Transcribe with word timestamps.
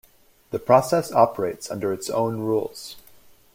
The 0.49 0.57
process 0.57 1.11
operates 1.11 1.69
under 1.69 1.93
its 1.93 2.09
own 2.09 2.39
rules. 2.39 2.95